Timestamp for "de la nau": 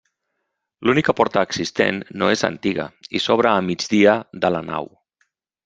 4.47-4.93